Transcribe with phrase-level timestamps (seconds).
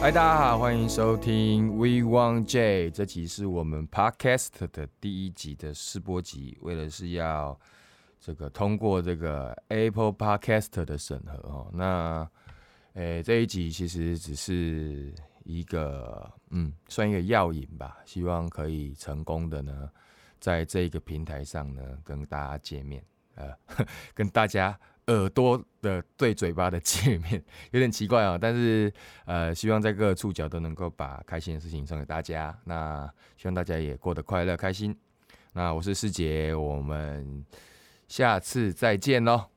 [0.00, 7.60] 嗨，大家好，欢迎收听 We Want J，这集是我们 Podcast 的第一集的试播集，为了是要
[8.18, 11.70] 这个通过这个 Apple Podcast 的审核哦。
[11.74, 12.26] 那
[12.94, 15.12] 诶，这一集其实只是
[15.44, 19.90] 一个嗯，算一个药引吧，希望可以成功的呢，
[20.40, 23.04] 在这个平台上呢，跟大家见面，
[23.34, 23.54] 呃，
[24.14, 24.78] 跟大家。
[25.06, 27.42] 耳朵的对嘴巴的界面
[27.72, 28.92] 有点奇怪啊，但是
[29.24, 32.56] 呃，希望在各个触角都能够把开心的事情送给大家。
[32.62, 34.96] 那希望大家也过得快乐开心。
[35.52, 37.44] 那我是师杰，我们
[38.06, 39.50] 下次再见喽。